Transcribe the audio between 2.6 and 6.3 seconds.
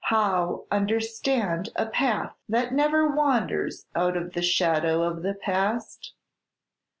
never wanders out of the shadow of the past?"